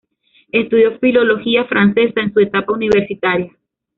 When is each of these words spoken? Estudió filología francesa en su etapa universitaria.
Estudió 0.51 0.97
filología 0.97 1.65
francesa 1.65 2.21
en 2.21 2.33
su 2.33 2.39
etapa 2.39 2.73
universitaria. 2.73 3.55